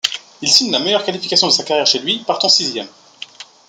Il 0.41 0.49
signe 0.49 0.71
la 0.71 0.79
meilleure 0.79 1.03
qualification 1.05 1.45
de 1.45 1.51
sa 1.51 1.63
carrière 1.63 1.85
chez 1.85 1.99
lui, 1.99 2.23
partant 2.25 2.49
sixième. 2.49 2.87